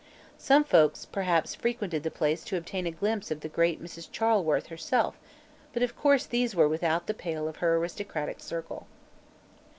[0.39, 4.11] Some folks perhaps frequented the place to obtain a glimpse of the great Mrs.
[4.11, 5.19] Charleworth herself,
[5.73, 8.87] but of course these were without the pale of her aristocratic circle.